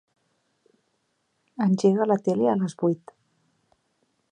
Engega 1.67 2.09
la 2.11 2.17
tele 2.29 2.51
a 2.53 2.57
les 2.63 2.77
vuit. 2.83 3.17